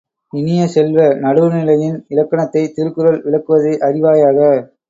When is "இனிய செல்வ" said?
0.33-0.97